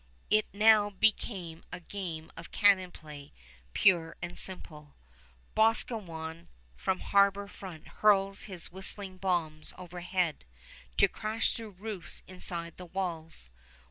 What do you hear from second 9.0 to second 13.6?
bombs overhead, to crash through roofs inside the walls.